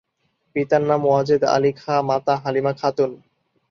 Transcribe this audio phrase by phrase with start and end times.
[0.55, 3.11] পিতার নাম ওয়াজেদ আলী খাঁ, মাতা হালিমা খাতুন।